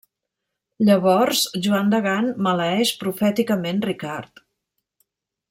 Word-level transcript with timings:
Llavors 0.87 1.43
Joan 1.67 1.91
de 1.91 1.99
Gant 2.07 2.31
maleeix 2.47 2.95
profèticament 3.05 3.85
Ricard. 3.91 4.43